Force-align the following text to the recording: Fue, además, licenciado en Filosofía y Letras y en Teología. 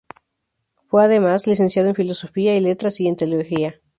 Fue, 0.87 1.03
además, 1.05 1.45
licenciado 1.45 1.89
en 1.89 1.93
Filosofía 1.93 2.55
y 2.55 2.59
Letras 2.59 2.99
y 2.99 3.07
en 3.07 3.17
Teología. 3.17 3.75